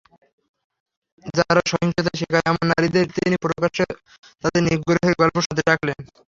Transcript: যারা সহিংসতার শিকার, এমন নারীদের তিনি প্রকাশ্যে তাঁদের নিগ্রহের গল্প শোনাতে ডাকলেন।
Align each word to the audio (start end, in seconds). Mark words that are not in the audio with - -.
যারা 1.33 1.61
সহিংসতার 1.71 2.15
শিকার, 2.19 2.41
এমন 2.45 2.63
নারীদের 2.71 3.05
তিনি 3.17 3.35
প্রকাশ্যে 3.45 3.85
তাঁদের 4.43 4.61
নিগ্রহের 4.67 5.13
গল্প 5.21 5.35
শোনাতে 5.37 5.63
ডাকলেন। 5.69 5.97